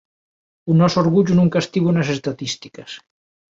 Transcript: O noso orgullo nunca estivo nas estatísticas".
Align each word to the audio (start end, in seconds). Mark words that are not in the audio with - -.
O 0.71 0.73
noso 0.79 0.97
orgullo 1.05 1.33
nunca 1.39 1.61
estivo 1.63 1.89
nas 1.93 2.07
estatísticas". 2.15 2.91